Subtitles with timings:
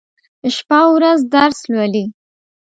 [0.55, 2.05] شپه او ورځ درس لولي.